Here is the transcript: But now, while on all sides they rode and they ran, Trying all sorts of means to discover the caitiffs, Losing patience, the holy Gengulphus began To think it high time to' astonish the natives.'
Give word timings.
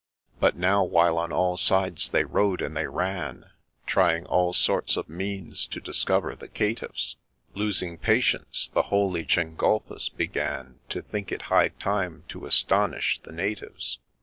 But 0.39 0.55
now, 0.55 0.83
while 0.83 1.19
on 1.19 1.31
all 1.31 1.57
sides 1.57 2.09
they 2.09 2.23
rode 2.23 2.59
and 2.63 2.75
they 2.75 2.87
ran, 2.87 3.51
Trying 3.85 4.25
all 4.25 4.51
sorts 4.51 4.97
of 4.97 5.07
means 5.07 5.67
to 5.67 5.79
discover 5.79 6.33
the 6.35 6.47
caitiffs, 6.47 7.17
Losing 7.53 7.99
patience, 7.99 8.71
the 8.73 8.81
holy 8.89 9.23
Gengulphus 9.23 10.09
began 10.09 10.79
To 10.89 11.03
think 11.03 11.31
it 11.31 11.41
high 11.53 11.67
time 11.67 12.23
to' 12.29 12.47
astonish 12.47 13.19
the 13.21 13.31
natives.' 13.31 13.99